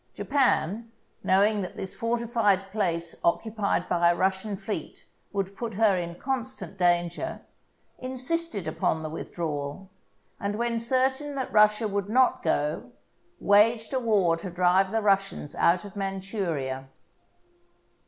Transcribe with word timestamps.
Japan, 0.15 0.91
knowing 1.23 1.61
that 1.61 1.77
this 1.77 1.93
fortified 1.93 2.71
place 2.71 3.13
occupied 3.23 3.87
by 3.87 4.09
a 4.09 4.15
Russian 4.15 4.55
fleet 4.55 5.05
would 5.31 5.55
put 5.55 5.75
her 5.75 5.95
in 5.95 6.15
constant 6.15 6.75
dan 6.75 7.07
ger, 7.07 7.41
insisted 7.99 8.67
upon 8.67 9.03
the 9.03 9.11
withdrawal, 9.11 9.91
and 10.39 10.55
when 10.55 10.79
certain 10.79 11.35
that 11.35 11.53
Russia 11.53 11.87
would 11.87 12.09
not 12.09 12.41
go, 12.41 12.89
waged 13.39 13.93
a 13.93 13.99
war 13.99 14.35
to 14.37 14.49
drive 14.49 14.89
the 14.89 15.03
Russians 15.03 15.53
out 15.53 15.85
of 15.85 15.95
Manchuria. 15.95 16.89